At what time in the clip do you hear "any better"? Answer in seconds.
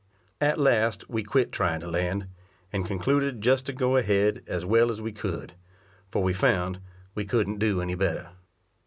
7.83-8.31